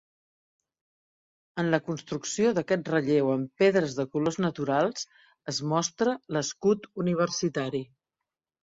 En 1.63 1.69
la 1.75 1.79
construcció 1.89 2.55
d'aquest 2.59 2.89
relleu 2.95 3.31
en 3.35 3.45
pedres 3.63 3.95
de 4.01 4.07
colors 4.17 4.41
naturals 4.47 5.07
es 5.55 5.65
mostra 5.77 6.21
l'escut 6.37 6.91
universitari. 7.07 7.87